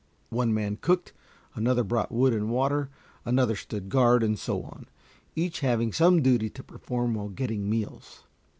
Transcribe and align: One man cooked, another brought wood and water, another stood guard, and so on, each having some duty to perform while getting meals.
One 0.31 0.51
man 0.51 0.77
cooked, 0.77 1.13
another 1.53 1.83
brought 1.83 2.11
wood 2.11 2.33
and 2.33 2.49
water, 2.49 2.89
another 3.23 3.55
stood 3.55 3.87
guard, 3.89 4.23
and 4.23 4.39
so 4.39 4.63
on, 4.63 4.87
each 5.35 5.59
having 5.59 5.93
some 5.93 6.23
duty 6.23 6.49
to 6.49 6.63
perform 6.63 7.13
while 7.13 7.29
getting 7.29 7.69
meals. 7.69 8.23